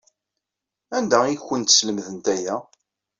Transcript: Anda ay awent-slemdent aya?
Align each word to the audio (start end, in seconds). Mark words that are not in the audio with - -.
Anda 0.97 1.17
ay 1.23 1.35
awent-slemdent 1.39 2.25
aya? 2.35 2.55